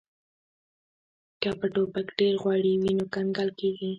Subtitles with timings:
[1.41, 3.89] که په ټوپک ډیر غوړي وي نو کنګل کیږي